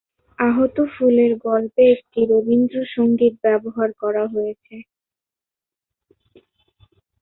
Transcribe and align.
আহত 0.39 0.75
ফুলের 0.93 1.31
গল্পে 1.45 1.83
একটি 1.95 2.19
রবীন্দ্রসঙ্গীত 2.31 3.33
ব্যবহার 3.45 3.89
করা 4.01 4.23
হয়েছে। 4.27 4.75